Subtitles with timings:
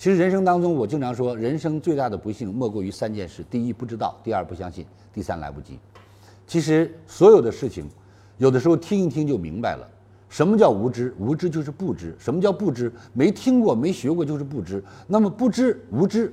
[0.00, 5.78] 其实人生当中，我经常说，人生最大的不幸莫过于三件事：第一，不知道；第二，不相信；第三，来不及。
[6.46, 7.86] 其实所有的事情，
[8.38, 9.86] 有的时候听一听就明白了。
[10.30, 11.14] 什么叫无知？
[11.18, 12.16] 无知就是不知。
[12.18, 12.90] 什么叫不知？
[13.12, 14.82] 没听过、没学过就是不知。
[15.06, 16.32] 那么不知、无知，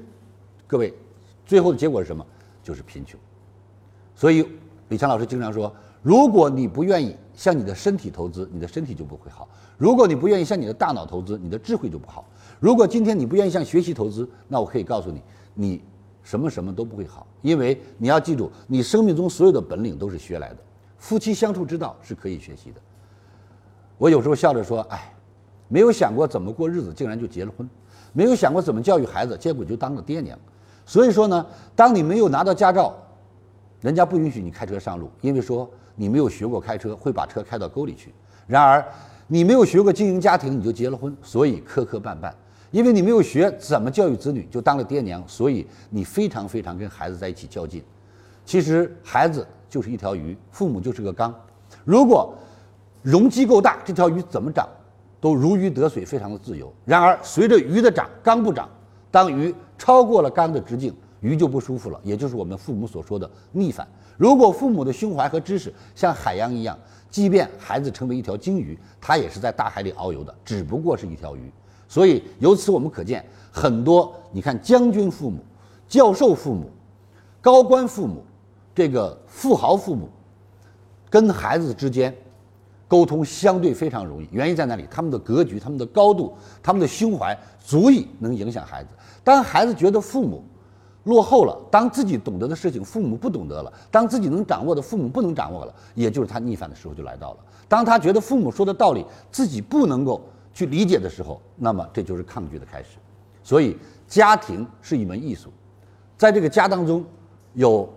[0.65, 0.93] 各位，
[1.45, 2.25] 最后的结果是什么？
[2.63, 3.19] 就是贫穷。
[4.15, 4.47] 所以
[4.87, 12.25] 李强老师经常说：如果你不愿意向你的身体投资，你的身体就不会好；如果你不愿意向你的大脑投资，你的智慧就不好。
[12.59, 15.21] 如果今天你不愿意向学习投资，那我可以告诉你，
[15.53, 15.83] 你
[16.23, 20.57] 什么什么都不会好，因为你要记住，你生命中所有的本领都是学来的。
[20.97, 22.81] 夫妻相处之道是可以学习的。
[23.97, 25.13] 我有时候笑着说：“哎，
[25.67, 27.67] 没有想过怎么过日子，竟然就结了婚；
[28.13, 30.37] 没有想过怎么教育孩子，结果就当了爹娘。”
[30.85, 31.45] 所以说呢，
[31.75, 32.95] 当你没有拿到驾照，
[33.81, 38.13] 人家不允许你开车上路，因为说你没有学过开车，会把车开到沟里去。
[38.47, 38.83] 然而，
[39.27, 42.31] 你没有学过经营家庭，你就结了婚，所以磕磕绊绊。
[42.71, 47.83] 因为你没有学怎么教育子女，就当了爹娘，所以你非常非常跟孩子在一起较劲。
[48.43, 51.33] 其实孩子就是一条鱼，父母就是个缸。
[51.85, 52.33] 如果
[53.03, 54.67] 容积够大，这条鱼怎么长
[55.21, 56.73] 都如鱼得水，非常的自由。
[56.83, 58.67] 然而随着鱼的长，缸不长。
[59.09, 63.87] 当鱼超过了缸的直径，鱼就不舒服了，也就是我们父母所说的逆反。
[64.17, 66.77] 如果父母的胸怀和知识像海洋一样，
[67.09, 71.51] 即便孩子成为一条鲸鱼，它也是在大海里遨游的，只不过是一条鱼。
[71.87, 75.39] 所以由此我们可见，很多你看将军父母、
[75.87, 76.69] 教授父母、
[77.39, 78.23] 高官父母、
[78.75, 80.09] 这个富豪父母，
[81.09, 82.13] 跟孩子之间
[82.87, 84.27] 沟通相对非常容易。
[84.31, 84.85] 原因在哪里？
[84.91, 88.89] 他们的格局、他们的高度、他们的胸怀，足以能影响孩子。
[89.23, 90.43] 当孩子觉得父母
[91.07, 97.37] 落后了，当自己懂得的事情父母不懂得了，当自己能掌握的父母不能掌握了，也就是他逆反的时候就来到了。
[97.67, 100.21] 当他觉得父母说的道理自己不能够。
[100.53, 102.97] 去理解的时候，那么这就是抗拒的开始。
[103.43, 105.53] 所以，家庭是一门艺术，
[106.17, 107.05] 在这个家当中，
[107.53, 107.87] 有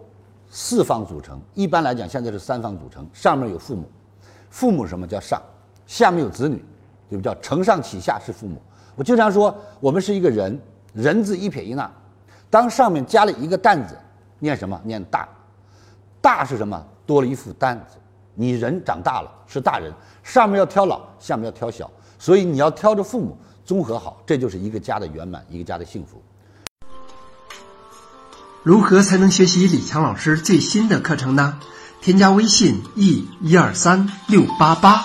[0.50, 1.40] 四方组成。
[1.54, 3.08] 一般来讲，现在是三方组成。
[3.14, 3.88] 上面有父母，
[4.50, 5.40] 父母什么叫上？
[5.86, 6.62] 下面有子女，
[7.08, 7.24] 对不？
[7.24, 8.60] 叫承上启下是父母。
[8.94, 10.60] 我经常说，我们是一个人，
[10.92, 11.90] 人字一撇一捺，
[12.50, 13.96] 当上面加了一个担子，
[14.40, 14.78] 念什么？
[14.84, 15.26] 念大。
[16.20, 16.84] 大是什么？
[17.06, 17.96] 多了一副担子。
[18.34, 21.90] 你人长大了，是大人，上面要挑老，下面要挑小。
[22.18, 26.22] 所以你要挑着父母综合好，这就是一个家的圆满，一个家的幸福。
[28.62, 31.58] 如何才能学习李强老师最新的课程呢？
[32.02, 35.04] 添加微信 e 一二三六八八，